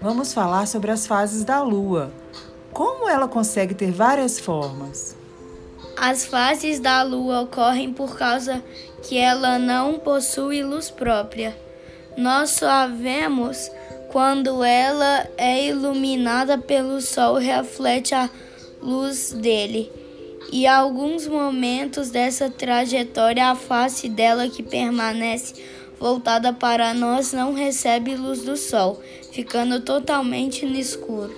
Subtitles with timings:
[0.00, 2.12] vamos falar sobre as fases da Lua.
[2.72, 5.16] Como ela consegue ter várias formas?
[5.96, 8.62] As fases da Lua ocorrem por causa
[9.02, 11.56] que ela não possui luz própria.
[12.16, 13.70] Nós só a vemos
[14.10, 18.28] quando ela é iluminada pelo Sol reflete a
[18.80, 19.90] luz dele.
[20.52, 25.54] E alguns momentos dessa trajetória a face dela que permanece
[26.00, 31.34] voltada para nós não recebe luz do sol, ficando totalmente no escuro.